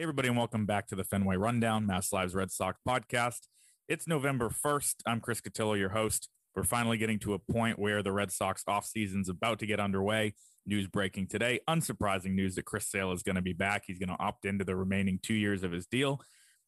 [0.00, 3.40] Hey, everybody, and welcome back to the Fenway Rundown, Mass Lives Red Sox podcast.
[3.86, 4.94] It's November 1st.
[5.04, 6.30] I'm Chris Cotillo, your host.
[6.56, 9.78] We're finally getting to a point where the Red Sox offseason is about to get
[9.78, 10.32] underway.
[10.64, 11.60] News breaking today.
[11.68, 13.82] Unsurprising news that Chris Sale is going to be back.
[13.86, 16.22] He's going to opt into the remaining two years of his deal.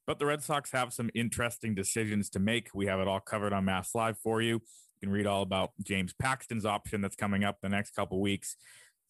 [0.06, 2.68] But the Red Sox have some interesting decisions to make.
[2.74, 4.56] We have it all covered on Mass Live for you.
[4.56, 8.56] You can read all about James Paxton's option that's coming up the next couple weeks.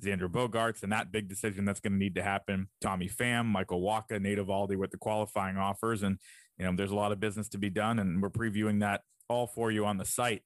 [0.02, 2.68] Xander Bogaerts and that big decision that's going to need to happen.
[2.80, 6.02] Tommy Pham, Michael Wacha, Nate Eovaldi with the qualifying offers.
[6.02, 6.18] And,
[6.58, 7.98] you know, there's a lot of business to be done.
[7.98, 10.42] And we're previewing that all for you on the site.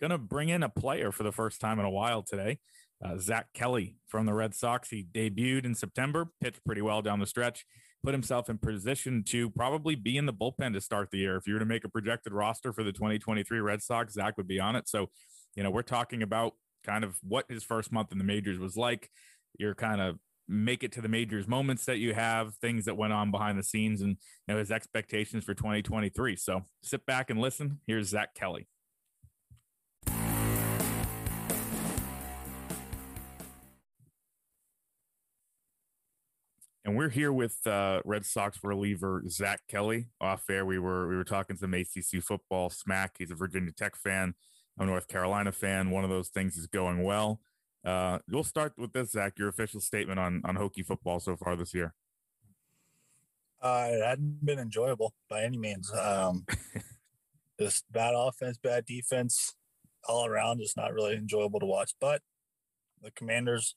[0.00, 2.58] Going to bring in a player for the first time in a while today.
[3.04, 4.90] Uh, Zack Kelly from the Red Sox.
[4.90, 7.64] He debuted in September, pitched pretty well down the stretch,
[8.04, 11.36] put himself in position to probably be in the bullpen to start the year.
[11.36, 14.48] If you were to make a projected roster for the 2023 Red Sox, Zach would
[14.48, 14.88] be on it.
[14.88, 15.10] So,
[15.54, 16.54] you know, we're talking about
[16.88, 19.10] kind of what his first month in the majors was like.
[19.58, 23.12] Your kind of make it to the majors moments that you have, things that went
[23.12, 26.36] on behind the scenes, and you know his expectations for 2023.
[26.36, 27.80] So sit back and listen.
[27.86, 28.66] Here's Zack Kelly.
[36.84, 40.06] And we're here with uh, Red Sox reliever Zack Kelly.
[40.22, 43.16] Off air, we were we were talking some ACC football smack.
[43.18, 44.32] He's a Virginia Tech fan.
[44.78, 45.90] I'm a North Carolina fan.
[45.90, 47.40] One of those things is going well.
[47.84, 49.38] Uh, we'll start with this, Zack.
[49.38, 51.94] Your official statement on on Hokie football so far this year.
[53.60, 55.92] Uh, it hadn't been enjoyable by any means.
[55.92, 56.46] Um,
[57.60, 59.54] just bad offense, bad defense,
[60.08, 60.60] all around.
[60.60, 61.92] Just not really enjoyable to watch.
[62.00, 62.22] But
[63.02, 63.74] the Commanders,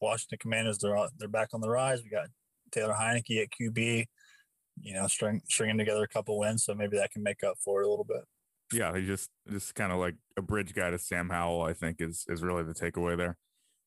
[0.00, 2.02] Washington Commanders, they're they're back on the rise.
[2.02, 2.28] We got
[2.70, 4.06] Taylor Heinicke at QB.
[4.80, 7.80] You know, string, stringing together a couple wins, so maybe that can make up for
[7.80, 8.24] it a little bit.
[8.74, 11.62] Yeah, he just just kind of like a bridge guy to Sam Howell.
[11.62, 13.36] I think is is really the takeaway there.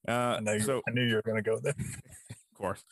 [0.08, 1.76] Uh, I, so I knew you were going to go there.
[2.30, 2.84] of course.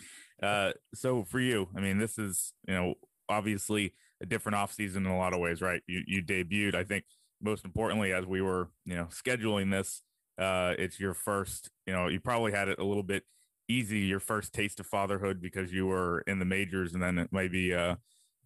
[0.42, 2.96] Uh, so for you, I mean, this is you know
[3.30, 5.82] obviously a different offseason in a lot of ways, right?
[5.88, 7.06] You you debuted, I think,
[7.42, 10.02] most importantly, as we were you know scheduling this,
[10.38, 11.70] uh, it's your first.
[11.86, 13.24] You know, you probably had it a little bit
[13.68, 17.32] easy, your first taste of fatherhood because you were in the majors, and then it
[17.32, 17.96] might be uh,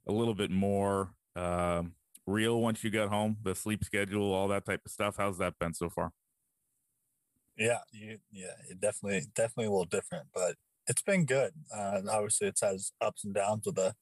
[0.07, 1.13] a little bit more.
[1.35, 1.83] Uh,
[2.29, 5.15] real once you get home, the sleep schedule, all that type of stuff.
[5.17, 6.11] How's that been so far?
[7.57, 10.55] Yeah, you, yeah, it definitely, definitely a little different, but
[10.87, 11.51] it's been good.
[11.75, 13.93] Uh, obviously, it has ups and downs with the,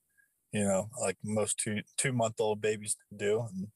[0.51, 3.67] you know, like most two two month old babies do, and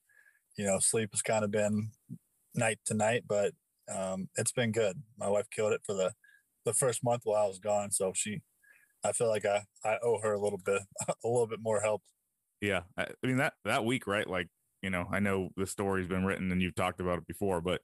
[0.57, 1.91] you know, sleep has kind of been
[2.55, 3.53] night to night, but
[3.93, 5.01] um, it's been good.
[5.17, 6.13] My wife killed it for the
[6.65, 8.41] the first month while I was gone, so she,
[9.03, 12.03] I feel like I I owe her a little bit a little bit more help.
[12.61, 14.27] Yeah, I mean that that week, right?
[14.27, 14.47] Like
[14.81, 17.81] you know, I know the story's been written and you've talked about it before, but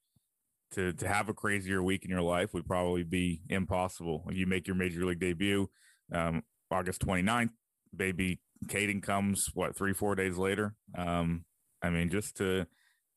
[0.72, 4.26] to to have a crazier week in your life would probably be impossible.
[4.32, 5.70] You make your major league debut
[6.12, 7.50] um, August 29th,
[7.96, 10.76] baby Caden comes what three four days later.
[10.98, 11.46] Um,
[11.82, 12.68] I mean, just to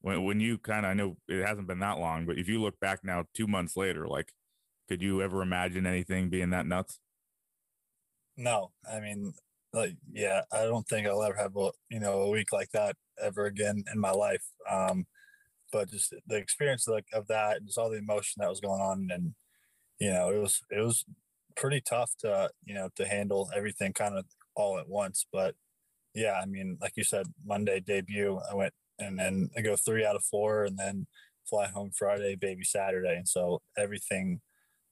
[0.01, 2.61] when when you kind of I know it hasn't been that long, but if you
[2.61, 4.33] look back now two months later, like
[4.89, 6.99] could you ever imagine anything being that nuts?
[8.37, 9.35] No, I mean,
[9.73, 12.97] like, yeah, I don't think I'll ever have a you know a week like that
[13.23, 14.45] ever again in my life.
[14.71, 15.07] Um,
[15.73, 19.09] but just the experience like of that, just all the emotion that was going on,
[19.13, 19.35] and
[19.99, 21.05] you know, it was it was
[21.57, 24.27] pretty tough to you know to handle everything kind of
[24.57, 25.27] all at once.
[25.33, 25.55] But
[26.15, 30.05] yeah, I mean, like you said, Monday debut, I went and then I go three
[30.05, 31.07] out of four, and then
[31.49, 34.41] fly home Friday, baby Saturday, and so everything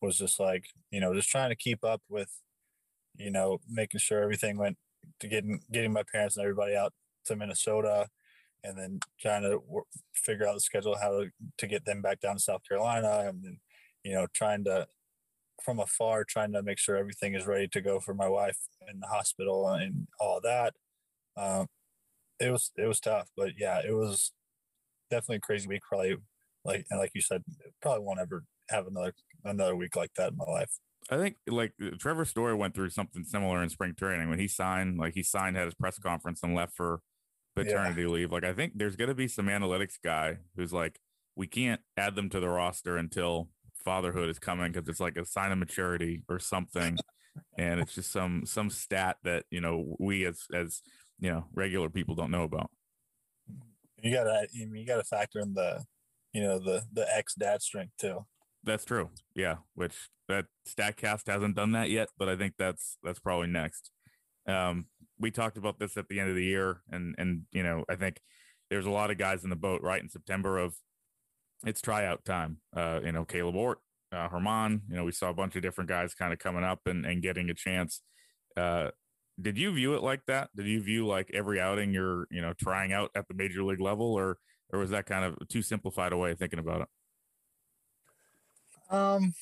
[0.01, 2.31] was just like you know just trying to keep up with
[3.19, 4.77] you know making sure everything went
[5.21, 6.93] to getting getting my parents and everybody out
[7.27, 8.09] to Minnesota
[8.65, 12.21] and then trying to work, figure out the schedule how to, to get them back
[12.21, 13.59] down to South Carolina and then
[14.05, 14.87] you know trying to
[15.63, 18.59] from afar trying to make sure everything is ready to go for my wife
[18.91, 20.75] in the hospital and all that.
[21.37, 21.67] Um,
[22.41, 24.33] it was it was tough, but yeah, it was
[25.11, 25.83] definitely a crazy week.
[25.89, 26.17] Probably
[26.65, 27.43] like and like you said,
[27.83, 29.15] probably won't ever have another
[29.45, 30.79] another week like that in my life.
[31.11, 34.49] I think like uh, Trevor Story went through something similar in spring training when he
[34.49, 34.99] signed.
[34.99, 37.01] Like he signed, had his press conference, and left for
[37.57, 38.09] paternity yeah.
[38.09, 38.33] leave.
[38.33, 41.01] Like I think there's going to be some analytics guy who's like,
[41.35, 43.49] we can't add them to the roster until
[43.85, 46.99] fatherhood is coming because it's like a sign of maturity or something,
[47.57, 50.83] and it's just some some stat that you know we as as
[51.19, 52.71] you know regular people don't know about.
[54.03, 55.85] You gotta you gotta factor in the
[56.33, 58.27] you know the the ex dad strength too.
[58.65, 59.11] That's true.
[59.35, 59.95] Yeah, which
[60.29, 63.91] that Statcast hasn't done that yet, but I think that's that's probably next.
[64.47, 64.87] Um,
[65.19, 67.97] we talked about this at the end of the year, and and you know I
[67.97, 68.21] think
[68.71, 70.75] there's a lot of guys in the boat right in September of
[71.67, 72.59] it's tryout time.
[72.77, 73.79] Uh, you know, Kaleb Ort,
[74.13, 74.83] uh, Herman.
[74.89, 77.23] You know, we saw a bunch of different guys kind of coming up and and
[77.23, 78.03] getting a chance.
[78.57, 78.91] Uh,
[79.41, 80.51] did you view it like that?
[80.57, 83.81] Did you view like every outing you're you know trying out at the major league
[83.81, 84.39] level, or
[84.73, 86.89] or was that kind of too simplified a way of thinking about it?
[88.91, 89.35] Um,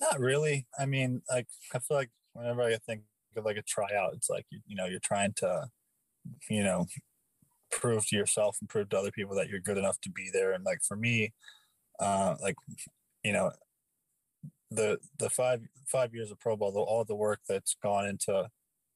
[0.00, 0.66] not really.
[0.78, 3.02] I mean, like I feel like whenever I think
[3.36, 5.68] of like a tryout, it's like you, you know you're trying to,
[6.48, 6.86] you know,
[7.72, 10.52] prove to yourself and prove to other people that you're good enough to be there.
[10.52, 11.32] And like for me,
[12.00, 12.56] uh, like
[13.24, 13.52] you know,
[14.70, 18.48] the the five five years of pro ball, the, all the work that's gone into,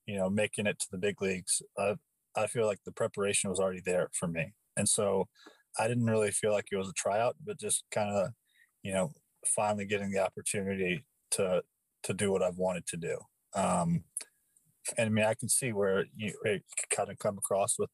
[0.06, 1.62] you know, making it to the big leagues.
[1.78, 1.96] Uh,
[2.36, 5.28] I feel like the preparation was already there for me, and so
[5.78, 8.30] I didn't really feel like it was a tryout, but just kind of
[8.84, 9.12] you know,
[9.46, 11.62] finally getting the opportunity to
[12.04, 13.18] to do what I've wanted to do.
[13.54, 14.04] Um,
[14.98, 17.90] and I mean, I can see where you it kind of come across with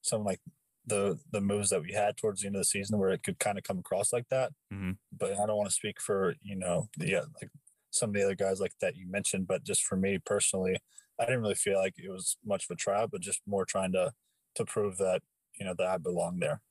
[0.00, 0.40] some like
[0.86, 3.38] the the moves that we had towards the end of the season, where it could
[3.38, 4.52] kind of come across like that.
[4.72, 4.92] Mm-hmm.
[5.16, 7.50] But I don't want to speak for you know the uh, like
[7.90, 10.78] some of the other guys like that you mentioned, but just for me personally,
[11.20, 13.92] I didn't really feel like it was much of a trial, but just more trying
[13.92, 14.12] to
[14.56, 15.20] to prove that
[15.60, 16.62] you know that I belong there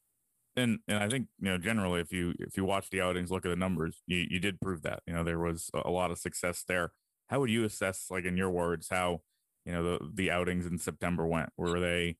[0.55, 3.45] and and I think you know generally if you if you watch the outings, look
[3.45, 6.17] at the numbers, you you did prove that you know there was a lot of
[6.17, 6.91] success there.
[7.29, 9.21] How would you assess, like in your words, how
[9.65, 11.49] you know the the outings in September went?
[11.57, 12.17] Were they,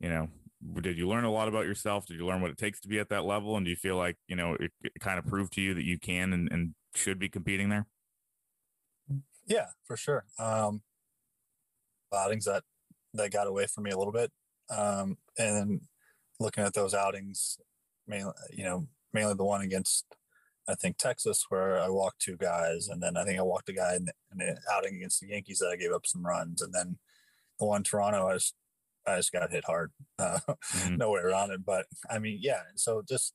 [0.00, 0.28] you know,
[0.80, 2.06] did you learn a lot about yourself?
[2.06, 3.56] Did you learn what it takes to be at that level?
[3.56, 5.84] And do you feel like you know it, it kind of proved to you that
[5.84, 7.86] you can and, and should be competing there?
[9.46, 10.24] Yeah, for sure.
[10.38, 10.82] Um,
[12.14, 12.62] outings that
[13.12, 14.30] that got away from me a little bit,
[14.70, 15.82] um, and
[16.40, 17.58] looking at those outings
[18.06, 20.04] mainly, you know, mainly the one against
[20.68, 23.74] I think Texas where I walked two guys, and then I think I walked a
[23.74, 26.62] guy in the, in the outing against the Yankees that I gave up some runs,
[26.62, 26.98] and then
[27.60, 28.54] the one Toronto I just
[29.06, 30.96] I just got hit hard, uh, mm-hmm.
[30.96, 31.64] no way around it.
[31.64, 33.34] But I mean, yeah, so just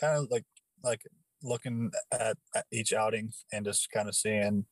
[0.00, 0.44] kind of like
[0.82, 1.02] like
[1.42, 4.66] looking at, at each outing and just kind of seeing,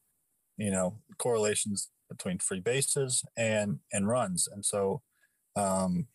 [0.56, 5.02] you know, correlations between free bases and and runs, and so
[5.56, 6.06] um,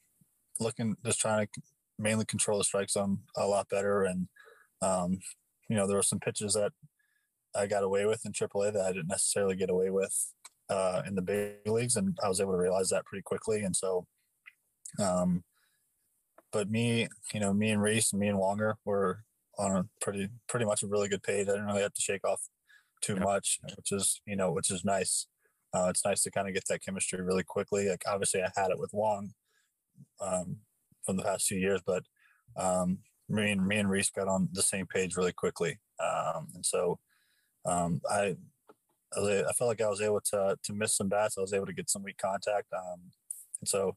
[0.60, 1.62] looking just trying to
[2.00, 4.04] mainly control the strike zone a lot better.
[4.04, 4.28] And,
[4.82, 5.20] um,
[5.70, 6.72] you know, there were some pitches that
[7.56, 10.34] I got away with in AAA that I didn't necessarily get away with
[10.70, 11.96] uh, in the big leagues.
[11.96, 13.64] And I was able to realize that pretty quickly.
[13.64, 14.08] And so,
[15.00, 15.44] um,
[16.52, 19.24] but me, you know, me and Reese and me and Wonger were
[19.58, 21.48] on a pretty, pretty much a really good page.
[21.48, 22.42] I didn't really have to shake off
[23.02, 23.24] too yeah.
[23.24, 25.28] much, which is, you know, which is nice.
[25.74, 27.90] Uh, it's nice to kind of get that chemistry really quickly.
[27.90, 29.34] Like obviously I had it with Wong,
[30.22, 30.58] um,
[31.06, 32.04] from the past few years, but
[32.58, 36.66] um, me and me and Reese got on the same page really quickly, um, and
[36.66, 37.00] so
[37.66, 38.36] um, I
[39.16, 41.38] I felt like I was able to to miss some bats.
[41.38, 43.12] I was able to get some weak contact, um,
[43.60, 43.96] and so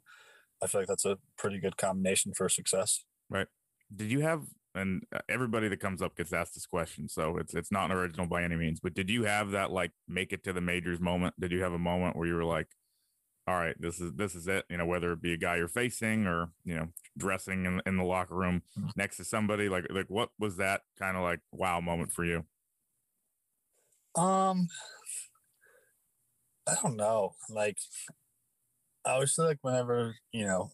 [0.63, 3.05] I feel like that's a pretty good combination for success.
[3.29, 3.49] Right?
[3.95, 4.43] Did you have
[4.77, 8.27] and everybody that comes up gets asked this question, so it's it's not an original
[8.27, 8.79] by any means.
[8.81, 11.35] But did you have that like make it to the majors moment?
[11.41, 12.69] Did you have a moment where you were like,
[13.49, 14.65] all right, this is this is it.
[14.69, 17.97] You know, whether it be a guy you're facing or you know dressing in, in
[17.97, 18.91] the locker room mm-hmm.
[18.97, 22.45] next to somebody, like like what was that kind of like wow moment for you?
[24.17, 24.67] Um,
[26.67, 27.35] I don't know.
[27.49, 27.77] Like,
[29.05, 30.71] I was like whenever you know,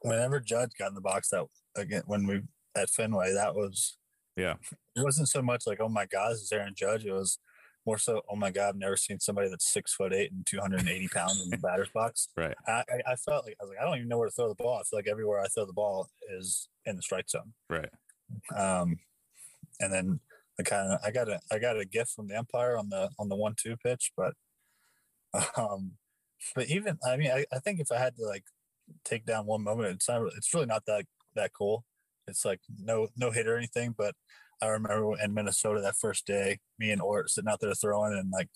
[0.00, 1.44] whenever Judge got in the box that
[1.76, 2.42] again when we
[2.76, 3.98] at Fenway, that was
[4.36, 4.54] yeah.
[4.96, 7.04] It wasn't so much like oh my God, this is Aaron Judge.
[7.04, 7.38] It was
[7.86, 11.08] more so, oh my God, I've never seen somebody that's six foot eight and 280
[11.08, 12.28] pounds in the batter's box.
[12.36, 12.54] Right.
[12.66, 14.54] I, I, felt like, I was like, I don't even know where to throw the
[14.54, 14.78] ball.
[14.78, 17.52] I feel like everywhere I throw the ball is in the strike zone.
[17.68, 17.90] Right.
[18.56, 18.98] Um,
[19.80, 20.20] and then
[20.58, 23.10] I kind of, I got a, I got a gift from the umpire on the,
[23.18, 24.34] on the one, two pitch, but,
[25.56, 25.92] um,
[26.54, 28.44] but even, I mean, I, I think if I had to like
[29.04, 31.84] take down one moment, it's not, it's really not that, that cool.
[32.26, 34.14] It's like no, no hit or anything, but
[34.64, 38.30] I remember in Minnesota that first day, me and Ort sitting out there throwing, and
[38.30, 38.48] like,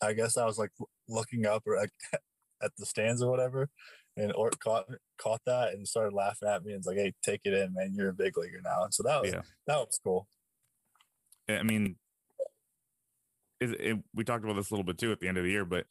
[0.00, 0.70] I guess I was like
[1.08, 1.90] looking up or like
[2.62, 3.68] at the stands or whatever,
[4.16, 4.86] and Ort caught
[5.18, 7.92] caught that and started laughing at me and was like, "Hey, take it in, man.
[7.94, 9.42] You're a big leaguer now." And so that was Yeah.
[9.66, 10.28] that was cool.
[11.48, 11.96] I mean,
[13.60, 15.50] is it, we talked about this a little bit too at the end of the
[15.50, 15.86] year, but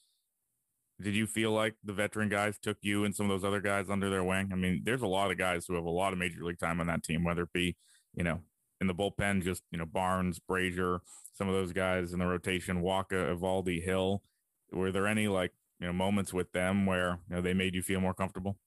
[1.02, 3.90] did you feel like the veteran guys took you and some of those other guys
[3.90, 4.52] under their wing?
[4.54, 6.80] I mean, there's a lot of guys who have a lot of major league time
[6.80, 7.76] on that team, whether it be,
[8.16, 8.42] you know,
[8.82, 11.00] in the bullpen, just, you know, Barnes, Brasier,
[11.34, 14.24] some of those guys in the rotation, Wacha, Eovaldi, Hill.
[14.72, 17.82] Were there any like, you know, moments with them where, you know, they made you
[17.82, 18.58] feel more comfortable?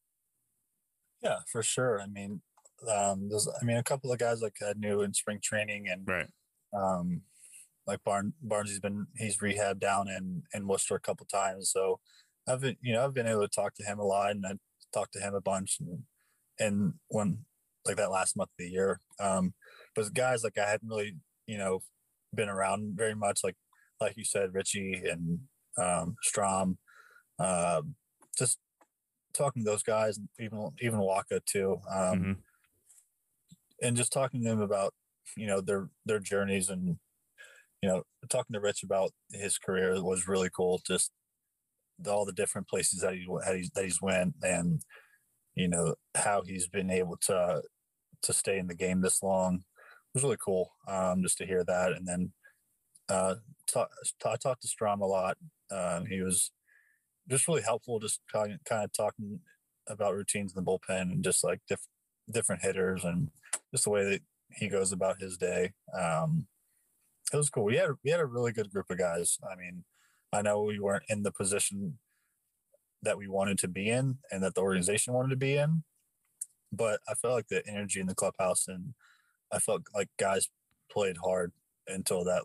[1.23, 2.01] Yeah, for sure.
[2.01, 2.43] I mean,
[2.89, 6.07] um, there's, I mean, a couple of guys like I knew in spring training and
[6.07, 6.29] Right.
[6.73, 7.23] um,
[7.87, 12.01] like Barn Barnes, he's been he's rehabbed down in in Worcester a couple times, so
[12.49, 14.53] I've been you know I've been able to talk to him a lot, and I
[14.95, 16.05] talked to him a bunch, and
[16.59, 17.45] and when
[17.85, 19.55] like that last month of the year, um,
[19.95, 21.81] but guys like I hadn't really you know
[22.35, 23.57] been around very much, like
[24.01, 25.41] like you said, Richie and
[25.79, 26.77] um, Strahm,
[27.39, 27.83] uh,
[28.37, 28.59] just
[29.35, 32.37] talking to those guys, even even Wacha too, um, Mhm.
[33.83, 34.95] and just talking to them about
[35.37, 36.99] you know their their journeys and
[37.81, 40.81] you know talking to Rich about his career was really cool.
[40.87, 41.13] Just
[41.99, 44.83] the, all the different places that he that he's, that he's went and
[45.55, 47.63] you know how he's been able to
[48.23, 49.65] to stay in the game this long
[50.15, 52.33] was really cool um, just to hear that and then
[53.09, 53.35] uh,
[53.77, 55.37] I talked to Strahm a lot.
[55.71, 56.51] Um, he was
[57.29, 59.41] just really helpful, just kind of, kind of talking
[59.89, 61.89] about routines in the bullpen and just like diff-
[62.31, 63.31] different hitters and
[63.73, 65.73] just the way that he goes about his day.
[65.99, 66.47] Um,
[67.33, 67.65] it was cool.
[67.65, 69.39] We had we had a really good group of guys.
[69.51, 69.85] I mean,
[70.33, 71.99] I know we weren't in the position
[73.03, 75.83] that we wanted to be in and that the organization wanted to be in,
[76.71, 78.95] but I felt like the energy in the clubhouse and
[79.53, 80.49] I felt like guys
[80.91, 81.53] played hard
[81.89, 82.45] until that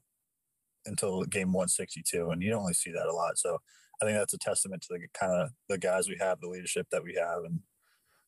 [0.85, 3.57] until game 162 and you don't really see that a lot so
[4.01, 6.87] i think that's a testament to the kind of the guys we have the leadership
[6.91, 7.59] that we have and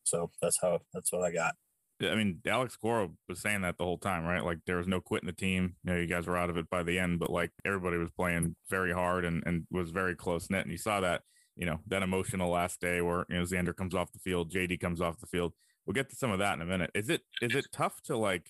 [0.04, 1.56] so that's how that's what i got
[2.02, 4.44] I mean, Alex Cora was saying that the whole time, right?
[4.44, 5.76] Like there was no quitting the team.
[5.84, 8.10] You know, you guys were out of it by the end, but like everybody was
[8.12, 10.62] playing very hard and, and was very close knit.
[10.62, 11.24] And you saw that,
[11.58, 14.80] you know, that emotional last day where, you know, Xander comes off the field, JD
[14.80, 15.52] comes off the field.
[15.86, 16.92] We'll get to some of that in a minute.
[16.94, 18.50] Is it, is it tough to like,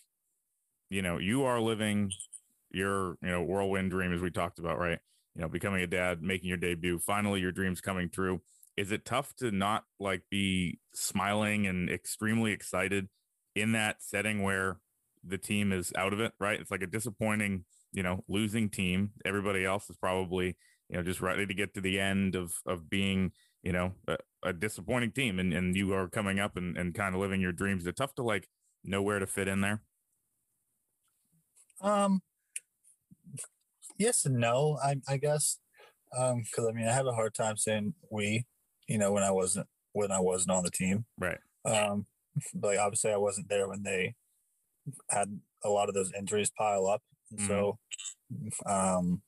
[0.89, 2.11] you know, you are living
[2.71, 4.99] your, you know, whirlwind dream as we talked about, right?
[5.35, 8.41] You know, becoming a dad, making your debut, finally your dreams coming true.
[8.77, 13.09] Is it tough to not like be smiling and extremely excited
[13.55, 14.77] in that setting where
[15.23, 16.59] the team is out of it, right?
[16.59, 19.11] It's like a disappointing, you know, losing team.
[19.25, 20.55] Everybody else is probably,
[20.89, 23.31] you know, just ready to get to the end of of being,
[23.63, 27.13] you know, a, a disappointing team, and and you are coming up and and kind
[27.15, 27.83] of living your dreams.
[27.83, 28.47] Is it tough to like
[28.83, 29.81] know where to fit in there?
[31.81, 32.21] Um
[33.97, 35.57] yes and no i, I guess.
[36.17, 38.45] Um because i mean i have a hard time saying we
[38.87, 41.05] you know when i wasn't when i wasn't on the team.
[41.17, 41.39] Right.
[41.65, 42.05] um
[42.53, 44.15] but like obviously i wasn't there when they
[45.09, 47.01] had a lot of those injuries pile up.
[47.31, 47.77] And so
[48.65, 49.21] um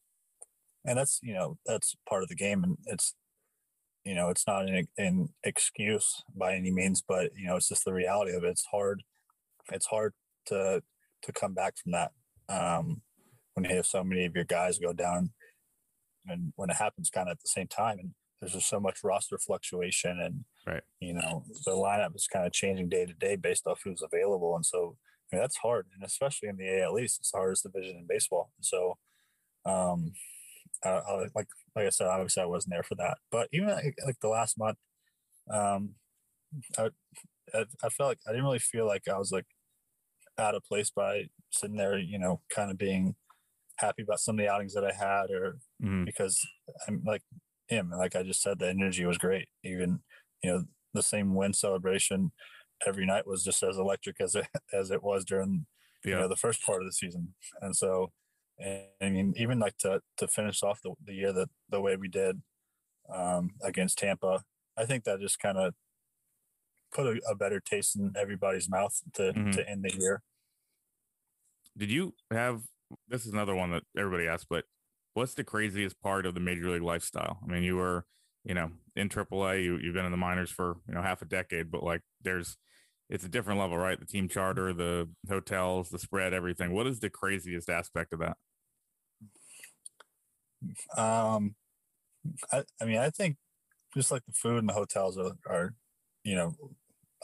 [0.86, 2.64] and that's you know that's part of the game.
[2.64, 3.14] And it's
[4.04, 7.86] you know it's not an, an excuse by any means but you know it's just
[7.86, 8.50] the reality of it.
[8.50, 9.04] It's hard
[9.72, 10.14] it's hard
[10.48, 10.82] to
[11.22, 12.12] to come back from that
[12.52, 13.02] um
[13.54, 15.32] when you have so many of your guys go down
[16.28, 19.04] and when it happens kind of at the same time and there's just so much
[19.04, 20.84] roster fluctuation and Right.
[21.00, 24.56] you know the lineup is kind of changing day to day based off who's available.
[24.56, 24.96] And so
[25.32, 25.88] I mean, that's hard.
[25.96, 28.52] And especially in the AL East it's the hardest division in baseball.
[28.62, 28.98] So
[29.66, 30.12] um
[30.84, 33.18] I, I, like like I said obviously I wasn't there for that.
[33.32, 34.78] But even like, like the last month
[35.50, 35.96] um
[36.78, 36.90] I,
[37.56, 39.46] I I felt like I didn't really feel like I was like
[40.38, 43.16] out of place by sitting there you know kind of being
[43.78, 46.06] happy about some of the outings that I had or Mhm.
[46.06, 46.46] because
[46.88, 47.24] I'm like
[47.68, 47.92] him.
[47.92, 49.50] Like I just said, the energy was great.
[49.64, 50.02] Even
[50.44, 52.32] you know the same win celebration
[52.86, 55.68] every night was just as electric as it as it was during
[56.06, 57.36] you know the first part of the season.
[57.62, 58.12] And so,
[58.60, 61.96] and, I mean, even like to to finish off the, the year that the way
[61.96, 62.42] we did
[63.10, 64.44] um, against Tampa,
[64.78, 65.74] I think that just kind of
[66.94, 69.52] put a, a better taste in everybody's mouth to Mhm.
[69.54, 70.22] to end the year.
[71.78, 72.64] Did you have?
[73.08, 74.66] This is another one that everybody asks, but
[75.14, 77.40] what's the craziest part of the major league lifestyle?
[77.44, 78.06] I mean, you were,
[78.44, 79.64] you know, in AAA.
[79.64, 82.58] You you've been in the minors for you know half a decade, but like there's,
[83.10, 84.00] it's a different level, right?
[84.00, 86.74] The team charter, the hotels, the spread, everything.
[86.74, 88.38] What is the craziest aspect of that?
[90.98, 91.56] Um,
[92.52, 93.38] I, I mean, I think
[93.96, 95.74] just like the food and the hotels are, are
[96.24, 96.56] you know,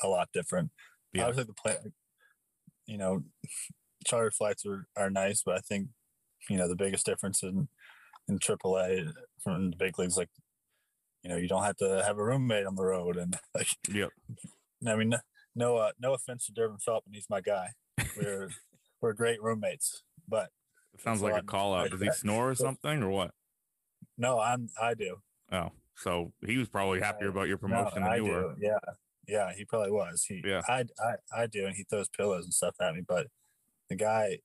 [0.03, 0.71] a lot different.
[1.13, 1.23] Yeah.
[1.23, 1.77] Obviously, the play,
[2.85, 3.23] you know,
[4.05, 5.87] charter flights are, are nice, but I think
[6.49, 7.67] you know the biggest difference in
[8.27, 9.11] in AAA
[9.43, 10.29] from the big leagues, like
[11.23, 14.09] you know, you don't have to have a roommate on the road, and like, yep.
[14.87, 15.13] I mean,
[15.55, 17.69] no, uh, no offense to Durbin Feltman, he's my guy.
[18.15, 18.49] We're
[19.01, 20.49] we're great roommates, but
[20.93, 21.89] it sounds like a call out.
[21.91, 23.31] Does he snore or something, or what?
[24.17, 25.17] No, I'm I do.
[25.51, 28.31] Oh, so he was probably happier about your promotion no, than you do.
[28.31, 28.55] were.
[28.59, 28.79] Yeah,
[29.27, 30.25] yeah, he probably was.
[30.27, 33.01] He, yeah, I, I, I do, and he throws pillows and stuff at me.
[33.07, 33.27] But
[33.89, 34.39] the guy,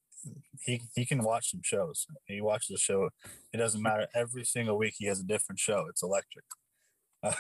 [0.61, 2.07] he he can watch some shows.
[2.27, 3.09] He watches a show.
[3.53, 4.07] It doesn't matter.
[4.15, 5.87] Every single week he has a different show.
[5.89, 6.45] It's electric.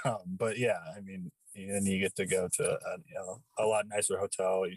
[0.04, 3.66] Um, but yeah, I mean, then you get to go to a, you know a
[3.66, 4.64] lot nicer hotel.
[4.64, 4.76] You,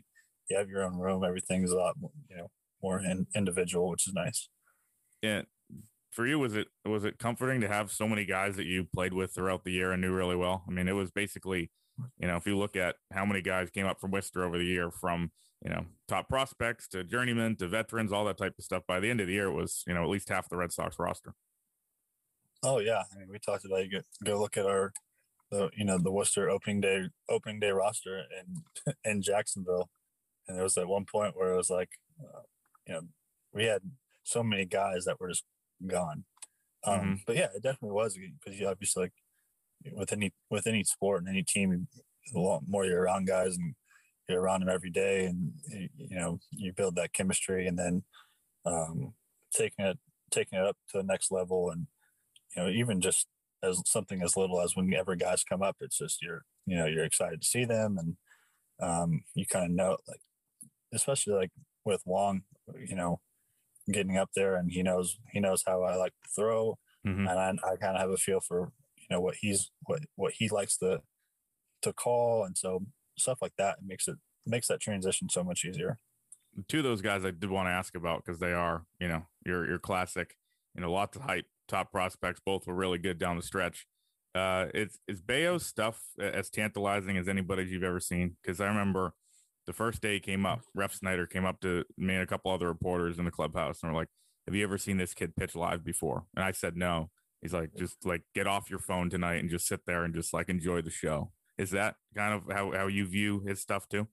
[0.50, 1.24] you have your own room.
[1.24, 2.50] Everything's a lot more, you know
[2.86, 4.50] more in, individual, which is nice.
[5.22, 5.44] Yeah.
[6.12, 9.14] For you, was it was it comforting to have so many guys that you played
[9.14, 10.64] with throughout the year and knew really well?
[10.68, 11.72] I mean, it was basically,
[12.20, 14.66] you know, if you look at how many guys came up from Worcester over the
[14.66, 15.32] year, from
[15.64, 18.84] you know top prospects to journeymen to veterans, all that type of stuff.
[18.88, 20.72] By the end of the year, it was you know at least half the Red
[20.72, 21.34] Sox roster.
[22.64, 24.92] Oh yeah, I mean, we talked about you go, go look at our
[25.52, 29.90] the you know the Worcester opening day opening day roster in in Jacksonville,
[30.48, 32.42] and there was at one point where it was like, uh,
[32.88, 33.02] you know,
[33.54, 33.82] we had
[34.24, 35.46] so many guys that were just
[35.86, 36.26] gone.
[36.84, 37.14] Um, mm-hmm.
[37.26, 39.14] But yeah, it definitely was because you obviously like
[39.94, 41.88] with any with any sport and any team,
[42.36, 43.76] a lot more you're around guys and
[44.28, 48.04] you're around them every day, and you know you build that chemistry, and then
[48.66, 49.14] um,
[49.54, 50.00] taking it
[50.32, 51.88] taking it up to the next level, and
[52.56, 53.28] you know even just
[53.64, 57.06] as something as little as whenever guys come up, it's just you're you know you're
[57.06, 58.18] excited to see them, and
[58.82, 60.20] um, you kind of know like
[60.94, 61.52] especially like
[61.84, 62.42] with Wong,
[62.88, 63.20] you know,
[63.92, 67.28] getting up there and he knows he knows how I like to throw, mm-hmm.
[67.28, 68.72] and I, I kind of have a feel for
[69.10, 71.02] you know what he's what what he likes to
[71.82, 72.86] to call, and so
[73.18, 75.98] stuff like that makes it makes that transition so much easier.
[76.68, 79.26] Two of those guys I did want to ask about because they are you know
[79.46, 80.36] your your classic,
[80.74, 82.42] you know, lots of hype top prospects.
[82.46, 83.86] Both were really good down the stretch.
[84.34, 88.36] Uh, is is Bello's stuff as tantalizing as anybody's you've ever seen?
[88.42, 89.14] Because I remember
[89.66, 92.68] the first day he came up, Refsnyder came up to me and a couple other
[92.68, 94.10] reporters in the clubhouse and were like,
[94.46, 97.10] "Have you ever seen this kid pitch live before?" And I said no.
[97.46, 100.34] He's like, "Just like get off your phone tonight and just sit there and just
[100.34, 104.08] like enjoy the show." Is that kind of how how you view his stuff too?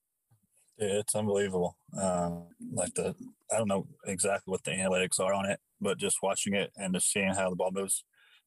[0.79, 1.79] Yeah, it's unbelievable.
[1.99, 3.14] Um, like the
[3.51, 6.92] I don't know exactly what the analytics are on it, but just watching it and
[6.92, 8.05] just seeing how the ball moves,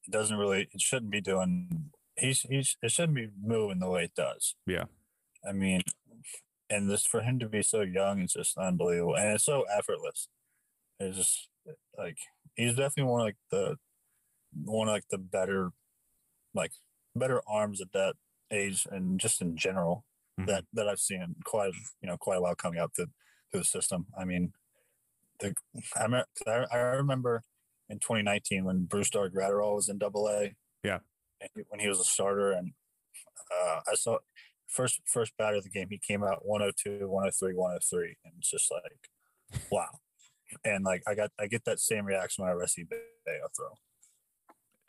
[0.08, 0.68] it doesn't really.
[0.72, 1.92] It shouldn't be doing.
[2.16, 4.54] He's he's it shouldn't be moving the way it does.
[4.68, 4.84] Yeah.
[5.48, 5.82] I mean,
[6.70, 10.28] and this for him to be so young is just unbelievable, and it's so effortless.
[11.00, 11.50] It's just
[11.98, 12.18] like
[12.56, 13.78] he's definitely one of like the
[14.64, 15.72] one of like the better,
[16.54, 16.72] like
[17.16, 18.16] better arms at that
[18.52, 20.06] age, and just in general
[20.40, 20.50] mm-hmm.
[20.50, 23.08] that that I've seen quite you know quite a while coming up through,
[23.52, 24.08] through the system.
[24.18, 24.54] I mean,
[25.40, 25.54] the
[25.96, 27.44] I, I, I remember
[27.90, 30.56] in 2019 when Brusdar Graterol was in Double A.
[30.84, 31.00] Yeah,
[31.70, 32.74] when he was a starter, and
[33.52, 34.18] uh, I saw
[34.68, 38.72] first first batter of the game, he came out 102, 103, 103, and it's just
[38.72, 39.90] like, wow.
[40.64, 43.78] And like I got I get that same reaction when I see Bello throw.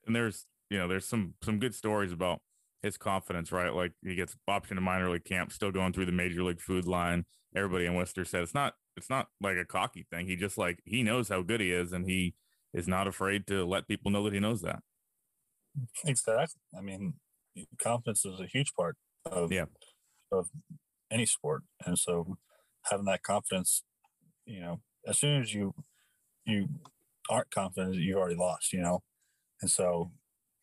[0.07, 2.41] And there's you know there's some some good stories about
[2.83, 3.73] his confidence, right?
[3.75, 6.87] Like he gets option to minor league camp, still going through the major league food
[6.87, 7.25] line.
[7.55, 10.27] Everybody in Worcester said it's not it's not like a cocky thing.
[10.27, 12.35] He just like he knows how good he is, and he
[12.73, 14.81] is not afraid to let people know that he knows that.
[16.05, 16.61] Exactly.
[16.77, 17.15] I mean,
[17.79, 19.67] confidence is a huge part of yeah
[20.33, 20.49] of
[21.11, 22.37] any sport, and so
[22.85, 23.83] having that confidence,
[24.45, 25.75] you know, as soon as you
[26.45, 26.69] you
[27.31, 29.03] aren't confident, you've already lost, you know,
[29.61, 30.13] and so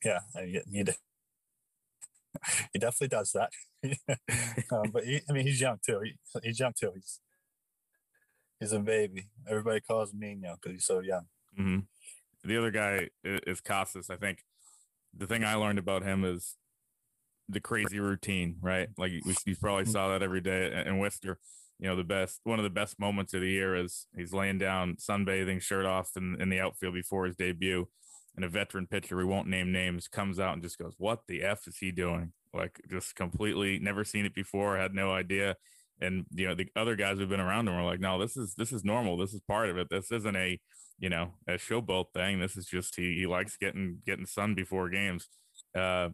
[0.04, 0.96] yeah, I need to.
[2.74, 3.52] He definitely does that,
[4.72, 6.02] um, but he, I mean, he's young too.
[6.04, 6.92] He, he's young too.
[6.96, 7.20] He's
[8.60, 9.28] he's a baby.
[9.48, 11.26] Everybody calls him Nino because he's so young.
[11.58, 11.80] Mm-hmm.
[12.44, 14.10] The other guy is Casas.
[14.10, 14.40] I think
[15.16, 16.56] the thing I learned about him is
[17.50, 18.90] the crazy routine, right?
[18.98, 21.40] Like you, you probably saw that every day in Worcester.
[21.80, 24.58] You know, the best one of the best moments of the year is he's laying
[24.58, 27.88] down sunbathing, shirt off in, in the outfield before his debut,
[28.36, 31.44] and a veteran pitcher we won't name names comes out and just goes, "What the
[31.44, 35.56] f is he doing?" Like just completely never seen it before, had no idea.
[36.02, 38.56] And you know, the other guys who've been around him are like, "No, this is
[38.56, 39.18] this is normal.
[39.18, 39.88] This is part of it.
[39.90, 40.60] This isn't a
[41.00, 42.40] you know a showboat thing.
[42.40, 45.28] This is just he he likes getting getting sun before games."
[45.76, 46.10] Uh,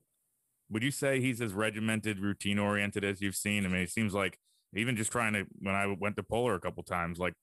[0.69, 3.65] would you say he's as regimented, routine oriented as you've seen?
[3.65, 4.38] I mean, it seems like
[4.75, 7.34] even just trying to when I went to Polar a couple times, like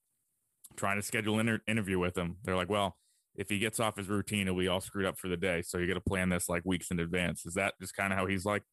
[0.75, 2.97] trying to schedule an inter- interview with him, they're like, well,
[3.37, 5.61] if he gets off his routine, he'll be all screwed up for the day.
[5.61, 7.45] So you got to plan this like weeks in advance.
[7.45, 8.63] Is that just kind of how he's like?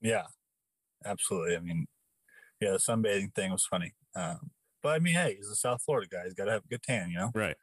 [0.00, 0.26] Yeah,
[1.04, 1.56] absolutely.
[1.56, 1.86] I mean,
[2.60, 3.94] yeah, the sunbathing thing was funny.
[4.16, 4.50] Um,
[4.82, 6.24] But I mean, hey, he's a South Florida guy.
[6.24, 7.30] He's got to have a good tan, you know.
[7.34, 7.56] Right.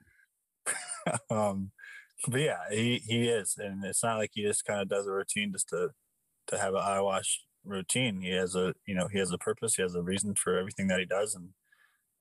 [1.29, 1.71] um,
[2.27, 5.11] but yeah, he he is, and it's not like he just kind of does a
[5.11, 5.91] routine just to
[6.47, 8.21] to have an eye wash routine.
[8.21, 9.75] He has a you know he has a purpose.
[9.75, 11.49] He has a reason for everything that he does, and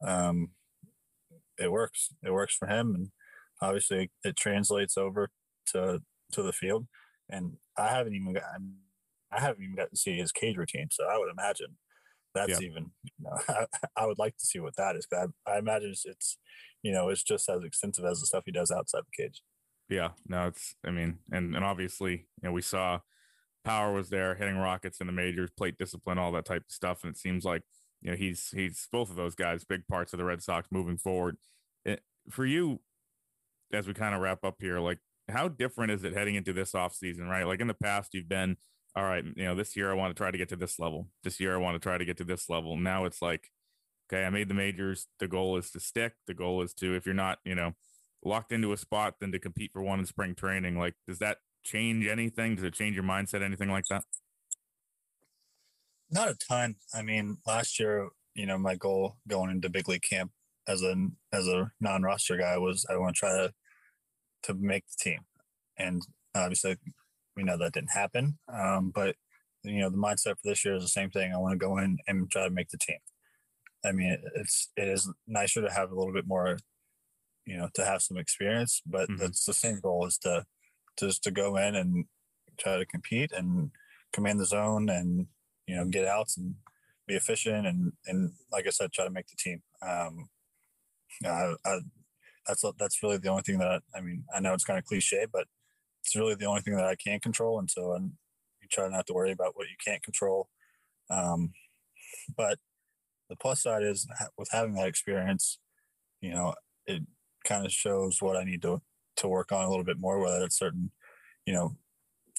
[0.07, 0.51] um,
[1.59, 2.11] it works.
[2.25, 3.11] It works for him, and
[3.61, 5.31] obviously it translates over
[5.73, 6.01] to
[6.33, 6.87] to the field.
[7.31, 8.45] And I haven't even got
[9.33, 11.77] I haven't even got to see his cage routine, so I would imagine
[12.35, 12.69] that's yeah.
[12.69, 13.67] even you know I,
[13.97, 15.07] I, would like to see what that is.
[15.13, 16.39] I, I imagine it's, it's
[16.83, 19.43] you know it's just as extensive as the stuff he does outside the cage.
[19.89, 23.01] Yeah, no, it's I mean, and and obviously you know we saw
[23.65, 27.05] power was there, hitting rockets in the majors, plate discipline, all that type of stuff,
[27.05, 27.63] and it seems like
[28.01, 30.99] you know he's he's both of those guys, big parts of the Red Sox moving
[30.99, 31.37] forward.
[31.85, 32.81] It, for you,
[33.73, 36.75] as we kind of wrap up here, like how different is it heading into this
[36.75, 37.47] off season, right?
[37.47, 38.57] Like in the past, you've been
[38.97, 41.09] all right, you know, this year I want to try to get to this level.
[41.23, 42.77] This year I want to try to get to this level.
[42.77, 43.51] Now it's like,
[44.11, 45.07] okay, I made the majors.
[45.21, 46.15] The goal is to stick.
[46.27, 47.75] The goal is to, if you're not, you know,
[48.25, 50.79] locked into a spot, then to compete for one in spring training.
[50.79, 52.57] Like, does that change anything?
[52.57, 53.43] Does it change your mindset?
[53.43, 54.03] Anything like that?
[56.11, 56.77] Not a ton.
[56.95, 60.33] I mean, last year, you know, my goal going into big league camp
[60.69, 60.95] as a
[61.33, 63.53] as a non roster guy was I want to try to
[64.45, 65.21] to make the team,
[65.79, 66.03] and
[66.35, 66.77] obviously
[67.37, 68.39] we know that didn't happen.
[68.53, 69.17] Um, but
[69.65, 71.33] you know, the mindset for this year is the same thing.
[71.33, 72.99] I want to go in and try to make the team.
[73.85, 76.59] I mean, it's it is nicer to have a little bit more,
[77.47, 79.17] you know, to have some experience, but mm-hmm.
[79.17, 80.45] that's the same goal is to
[80.99, 82.05] just to go in and
[82.59, 83.71] try to compete and
[84.13, 85.27] command the zone and
[85.67, 86.57] you know get outs and
[87.07, 89.63] be efficient and and like I said, try to make the team.
[89.81, 90.29] Um,
[91.25, 91.79] I, I,
[92.47, 94.25] that's that's really the only thing that I mean.
[94.35, 95.47] I know it's kind of cliche, but
[96.03, 98.17] it's really the only thing that I can control, and so I'm,
[98.63, 100.49] you try not to worry about what you can't control.
[101.11, 101.53] Um,
[102.37, 102.59] but
[103.29, 105.59] the plus side is with having that experience,
[106.21, 106.55] you know,
[106.87, 107.03] it
[107.47, 108.81] kind of shows what I need to
[109.17, 110.93] to work on a little bit more, whether it's certain,
[111.45, 111.77] you know,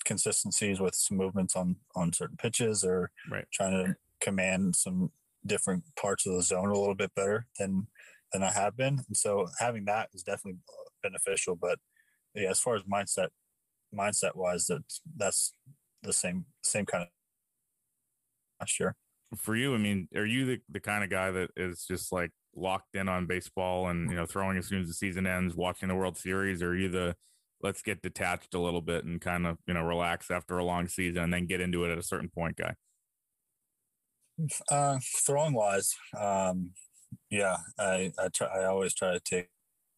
[0.05, 3.45] consistencies with some movements on on certain pitches or right.
[3.53, 5.11] trying to command some
[5.45, 7.87] different parts of the zone a little bit better than
[8.31, 9.01] than I have been.
[9.07, 10.59] And so having that is definitely
[11.01, 11.55] beneficial.
[11.55, 11.79] But
[12.35, 13.29] yeah, as far as mindset
[13.93, 14.83] mindset wise, that
[15.17, 15.53] that's
[16.03, 17.09] the same same kind of
[18.59, 18.95] last year.
[19.37, 22.31] For you, I mean, are you the, the kind of guy that is just like
[22.55, 25.89] locked in on baseball and you know throwing as soon as the season ends, watching
[25.89, 27.15] the World Series, or are you the
[27.61, 30.87] let's get detached a little bit and kind of you know relax after a long
[30.87, 32.73] season and then get into it at a certain point, guy?
[34.71, 36.71] Uh, throwing wise, um,
[37.29, 38.47] yeah, I I try.
[38.47, 39.49] I always try to take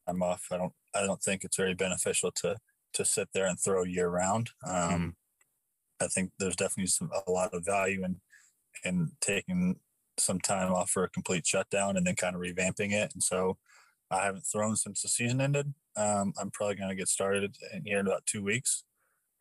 [0.08, 0.48] time off.
[0.52, 0.74] I don't.
[0.94, 2.58] I don't think it's very beneficial to
[2.94, 4.52] to sit there and throw year round.
[4.68, 5.14] Um, mm.
[6.02, 8.20] I think there's definitely some a lot of value in
[8.84, 9.80] in taking
[10.18, 13.12] some time off for a complete shutdown and then kind of revamping it.
[13.14, 13.58] And so
[14.10, 15.74] I haven't thrown since the season ended.
[15.96, 18.84] Um, I'm probably going to get started in here in about two weeks.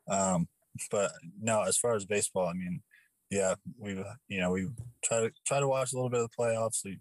[0.08, 0.48] Um,
[0.90, 2.82] but no, as far as baseball, I mean,
[3.30, 4.68] yeah, we've you know we
[5.04, 6.84] try to try to watch a little bit of the playoffs.
[6.84, 6.98] We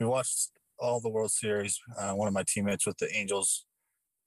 [0.00, 1.78] we watched all the World Series.
[1.98, 3.66] Uh, one of my teammates with the Angels,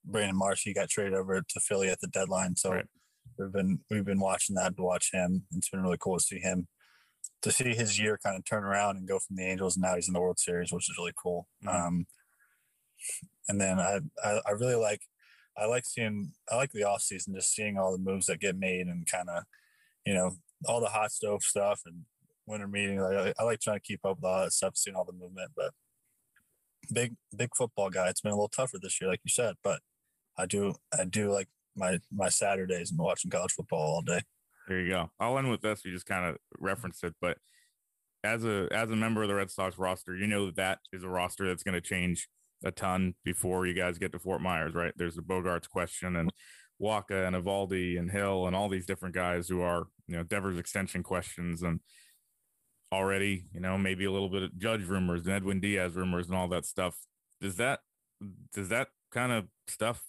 [0.06, 2.56] Brandon Marsh, he got traded over to Philly at the deadline.
[2.56, 2.86] So right.
[3.38, 5.44] we've been we've been watching that to watch him.
[5.52, 6.68] It's been really cool to see him
[7.42, 9.76] to see his year kind of turn around and go from the Angels.
[9.76, 11.48] And now he's in the World Series, which is really cool.
[11.66, 11.76] Mm-hmm.
[11.76, 12.08] Um,
[13.50, 15.02] and then I, I, I really like
[15.58, 18.58] I like seeing I like the off season, just seeing all the moves that get
[18.58, 19.44] made and kind of
[20.06, 20.32] you know
[20.68, 22.04] all the hot stove stuff and
[22.46, 23.02] winter meeting.
[23.02, 25.52] I, I like trying to keep up with all that stuff, seeing all the movement.
[25.56, 25.72] But
[26.92, 28.10] big big football guy.
[28.10, 29.56] It's been a little tougher this year, like you said.
[29.64, 29.80] But
[30.38, 34.22] I do I do like my my Saturdays and watching college football all day.
[34.68, 35.12] There you go.
[35.20, 35.84] I'll end with this.
[35.84, 37.38] You just kind of referenced it, but
[38.24, 41.04] as a as a member of the Red Sox roster, you know that that is
[41.04, 42.28] a roster that's going to change
[42.64, 44.94] a ton before you guys get to Fort Myers, right?
[44.96, 46.32] There's the Bogaerts question and
[46.82, 50.58] Wacha and Eovaldi and Hill and all these different guys who are you know Devers
[50.58, 51.82] extension questions and
[52.94, 56.36] already you know maybe a little bit of Judge rumors and Edwin Diaz rumors and
[56.36, 56.96] all that stuff.
[57.42, 57.82] Does that
[58.54, 60.04] does that kind of stuff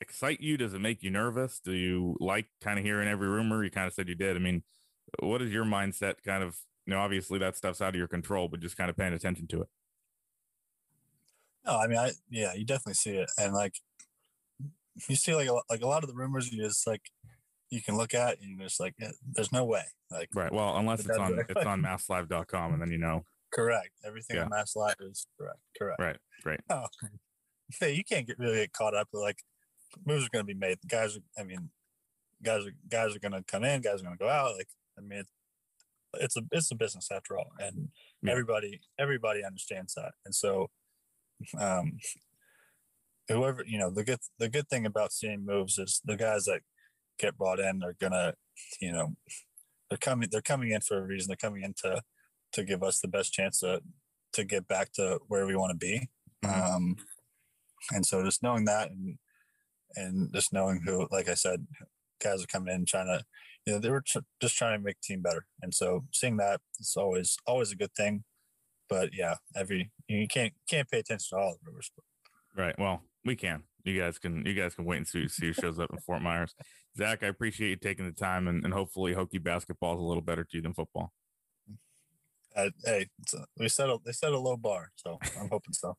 [0.00, 0.56] excite you?
[0.56, 1.60] Does it make you nervous?
[1.62, 3.64] Do you like kind of hearing every rumor?
[3.64, 4.36] You kind of said you did.
[4.36, 4.62] I mean,
[5.20, 6.56] what is your mindset kind of,
[6.86, 9.46] you know, obviously that stuff's out of your control, but just kind of paying attention
[9.48, 9.68] to it.
[11.66, 13.30] No, I mean, I, yeah, you definitely see it.
[13.38, 13.74] And like,
[15.08, 17.02] you see like a, like a lot of the rumors you just like,
[17.70, 19.84] you can look at and you're just like, yeah, there's no way.
[20.10, 20.52] Like, right.
[20.52, 23.90] Well, unless it's on, it's on masslive.com and then, you know, correct.
[24.06, 24.44] Everything yeah.
[24.44, 25.58] on mass live is correct.
[25.78, 26.00] Correct.
[26.00, 26.16] Right.
[26.44, 26.60] Right.
[26.70, 26.86] Oh,
[27.86, 29.38] you can't get really get caught up with like
[30.06, 30.78] moves are going to be made.
[30.88, 31.70] Guys, are, I mean,
[32.42, 34.56] guys are guys are going to come in, guys are going to go out.
[34.56, 35.24] Like, I mean,
[36.14, 37.88] it's a it's a business after all, and
[38.22, 38.32] Yeah.
[38.32, 40.12] everybody everybody understands that.
[40.24, 40.70] And so,
[41.58, 41.98] um,
[43.28, 46.62] whoever you know, the good the good thing about seeing moves is the guys that
[47.18, 48.34] get brought in are gonna,
[48.80, 49.16] you know,
[49.88, 51.28] they're coming they're coming in for a reason.
[51.28, 52.02] They're coming in to
[52.52, 53.80] to give us the best chance to
[54.32, 56.08] to get back to where we want to be.
[56.44, 56.74] Mhm.
[56.74, 56.96] Um,
[57.90, 59.18] and so just knowing that and
[59.96, 61.66] and just knowing who, like I said,
[62.22, 63.24] guys are coming in trying to,
[63.64, 65.46] you know, they were tr- just trying to make the team better.
[65.62, 68.24] And so seeing that is always always a good thing.
[68.88, 71.86] But yeah, every you can't can't pay attention to all of it.
[72.56, 72.78] Right.
[72.78, 73.64] Well, we can.
[73.84, 74.44] You guys can.
[74.44, 76.54] You guys can wait and see, see who shows up in Fort Myers.
[76.96, 80.22] Zack, I appreciate you taking the time, and, and hopefully, Hokie basketball is a little
[80.22, 81.12] better to you than football.
[82.56, 85.96] Uh, hey, a, we set a, they set a low bar, so I'm hoping so.